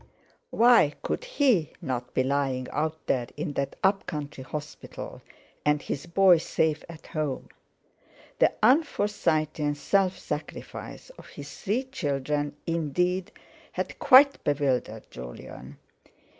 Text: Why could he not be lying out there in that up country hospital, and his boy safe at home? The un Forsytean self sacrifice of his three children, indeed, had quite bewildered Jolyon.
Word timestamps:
Why 0.49 0.95
could 1.03 1.23
he 1.25 1.73
not 1.79 2.15
be 2.15 2.23
lying 2.23 2.67
out 2.71 3.05
there 3.05 3.27
in 3.37 3.53
that 3.53 3.75
up 3.83 4.07
country 4.07 4.43
hospital, 4.43 5.21
and 5.63 5.79
his 5.79 6.07
boy 6.07 6.39
safe 6.39 6.83
at 6.89 7.05
home? 7.05 7.49
The 8.39 8.51
un 8.63 8.81
Forsytean 8.83 9.75
self 9.75 10.17
sacrifice 10.17 11.11
of 11.19 11.27
his 11.27 11.55
three 11.61 11.83
children, 11.83 12.55
indeed, 12.65 13.31
had 13.73 13.99
quite 13.99 14.43
bewildered 14.43 15.05
Jolyon. 15.11 15.77